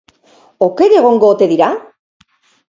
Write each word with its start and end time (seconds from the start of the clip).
Oker 0.67 0.95
egongo 1.01 1.29
ote 1.35 1.49
dira? 1.53 1.69